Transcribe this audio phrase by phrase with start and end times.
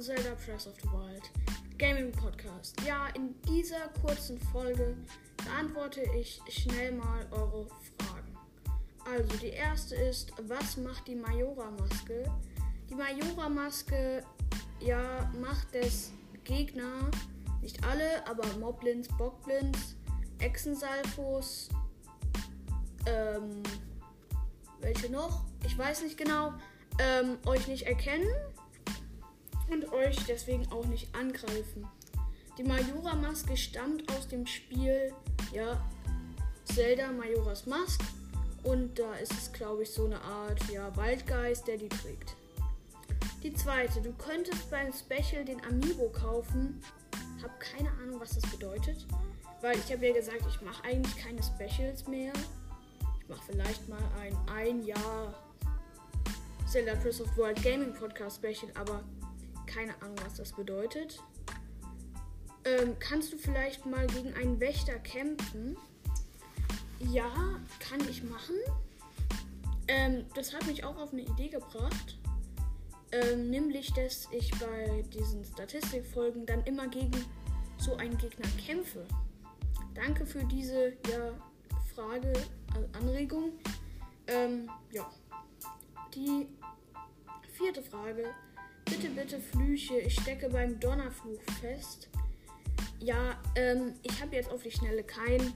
[0.00, 1.30] Zelda Press of the Wild
[1.78, 2.74] Gaming Podcast.
[2.84, 4.96] Ja, in dieser kurzen Folge
[5.36, 7.66] beantworte ich schnell mal eure
[7.98, 8.36] Fragen.
[9.04, 12.24] Also, die erste ist, was macht die Majora-Maske?
[12.88, 14.24] Die Majora-Maske,
[14.80, 16.10] ja, macht es
[16.42, 17.08] Gegner,
[17.62, 19.94] nicht alle, aber Moblins, Bockblins,
[20.40, 21.68] Echsensalfos,
[23.06, 23.62] ähm,
[24.80, 25.44] welche noch?
[25.64, 26.54] Ich weiß nicht genau,
[26.98, 28.26] ähm, euch nicht erkennen
[29.70, 31.86] und euch deswegen auch nicht angreifen.
[32.58, 35.12] Die Majora-Maske stammt aus dem Spiel,
[35.52, 35.80] ja,
[36.64, 38.00] Zelda Majoras Mask.
[38.62, 42.36] Und da ist es, glaube ich, so eine Art, ja, Waldgeist, der die trägt.
[43.42, 46.82] Die zweite, du könntest beim Special den Amiibo kaufen.
[47.42, 49.06] Hab keine Ahnung, was das bedeutet.
[49.62, 52.32] Weil ich habe ja gesagt, ich mache eigentlich keine Specials mehr.
[53.22, 55.34] Ich mache vielleicht mal ein ein Jahr
[56.66, 59.02] Zelda Press of World Gaming Podcast Special, aber
[59.70, 61.22] keine Ahnung, was das bedeutet.
[62.64, 65.76] Ähm, kannst du vielleicht mal gegen einen Wächter kämpfen?
[66.98, 67.32] Ja,
[67.78, 68.56] kann ich machen.
[69.88, 72.18] Ähm, das hat mich auch auf eine Idee gebracht.
[73.12, 77.24] Ähm, nämlich, dass ich bei diesen Statistikfolgen dann immer gegen
[77.78, 79.06] so einen Gegner kämpfe.
[79.94, 81.32] Danke für diese ja,
[81.94, 82.32] Frage,
[82.74, 83.52] also Anregung.
[84.26, 85.10] Ähm, ja.
[86.14, 86.46] Die
[87.52, 88.34] vierte Frage.
[88.90, 90.00] Bitte, bitte Flüche.
[90.00, 92.08] Ich stecke beim Donnerfluch fest.
[92.98, 95.54] Ja, ähm, ich habe jetzt auf die Schnelle kein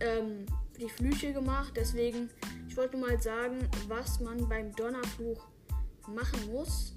[0.00, 0.44] ähm,
[0.78, 1.72] die Flüche gemacht.
[1.76, 2.28] Deswegen,
[2.68, 5.46] ich wollte mal sagen, was man beim Donnerfluch
[6.08, 6.96] machen muss.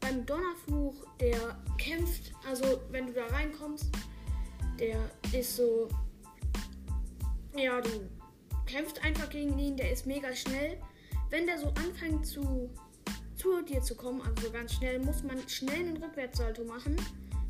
[0.00, 3.90] Beim Donnerfluch, der kämpft, also wenn du da reinkommst,
[4.78, 4.98] der
[5.38, 5.88] ist so,
[7.54, 8.08] ja, du
[8.64, 10.80] kämpfst einfach gegen ihn, der ist mega schnell.
[11.28, 12.70] Wenn der so anfängt zu,
[13.60, 16.96] zu dir zu kommen, also ganz schnell, muss man schnell einen Rückwärtssalto machen.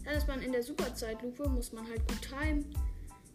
[0.04, 2.64] Dann ist man in der Superzeitlupe, muss man halt gut timen.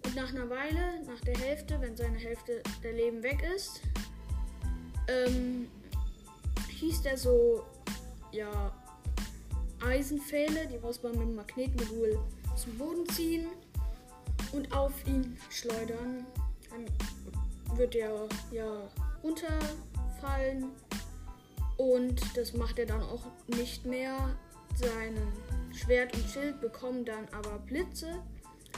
[0.05, 3.81] Und nach einer Weile, nach der Hälfte, wenn seine Hälfte der Leben weg ist,
[5.07, 5.67] ähm,
[6.69, 7.63] hieß der so,
[8.31, 8.75] ja,
[9.83, 12.19] Eisenpfähle, die muss man mit dem Magnetmodul
[12.55, 13.47] zum Boden ziehen
[14.51, 16.25] und auf ihn schleudern.
[16.69, 18.89] Dann wird er ja
[19.23, 20.71] runterfallen
[21.77, 24.37] und das macht er dann auch nicht mehr.
[24.75, 25.15] Sein
[25.73, 28.21] Schwert und Schild bekommen dann aber Blitze.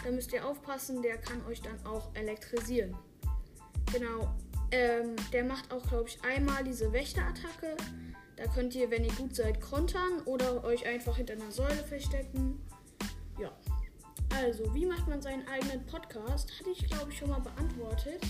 [0.03, 2.95] Da müsst ihr aufpassen, der kann euch dann auch elektrisieren.
[3.91, 4.35] Genau,
[4.71, 7.75] ähm, der macht auch, glaube ich, einmal diese Wächterattacke.
[8.35, 12.61] Da könnt ihr, wenn ihr gut seid, kontern oder euch einfach hinter einer Säule verstecken.
[13.39, 13.51] Ja.
[14.35, 16.51] Also, wie macht man seinen eigenen Podcast?
[16.59, 18.21] Hatte ich, glaube ich, schon mal beantwortet.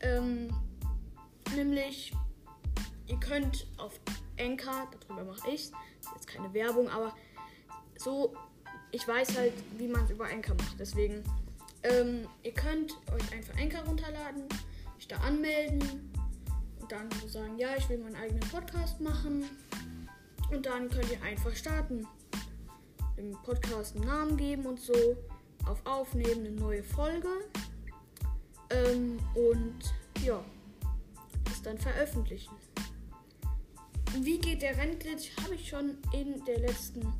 [0.00, 0.48] Ähm,
[1.54, 2.12] nämlich,
[3.10, 3.98] ihr könnt auf
[4.38, 5.70] Anchor, darüber mache ich
[6.14, 7.14] jetzt keine Werbung, aber
[7.98, 8.34] so,
[8.90, 10.78] ich weiß halt, wie man es über Anchor macht.
[10.78, 11.22] Deswegen,
[11.82, 14.48] ähm, ihr könnt euch einfach Anchor runterladen
[15.00, 16.12] mich da anmelden
[16.78, 19.44] und dann so sagen, ja, ich will meinen eigenen Podcast machen.
[20.50, 22.06] Und dann könnt ihr einfach starten.
[23.16, 25.16] Dem Podcast einen Namen geben und so.
[25.66, 27.28] Auf Aufnehmen eine neue Folge.
[28.68, 29.78] Ähm, und
[30.22, 30.44] ja,
[31.44, 32.54] das dann veröffentlichen.
[34.18, 35.30] Wie geht der Rennglitch?
[35.42, 37.12] Habe ich schon in der letzten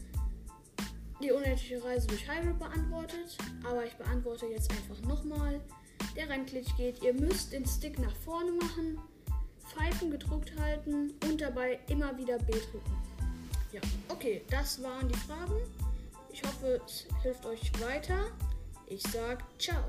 [1.23, 3.37] die unendliche Reise durch Hyrule beantwortet.
[3.65, 5.61] Aber ich beantworte jetzt einfach nochmal
[6.17, 7.03] der Rennglitch geht.
[7.03, 8.99] Ihr müsst den Stick nach vorne machen,
[9.67, 12.97] Pfeifen gedrückt halten und dabei immer wieder B drücken.
[13.73, 15.55] Ja, okay, das waren die Fragen.
[16.33, 18.27] Ich hoffe, es hilft euch weiter.
[18.87, 19.85] Ich sag ciao.